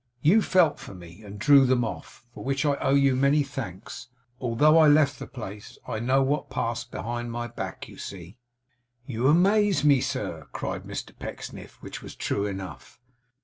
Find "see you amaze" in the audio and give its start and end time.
7.99-9.83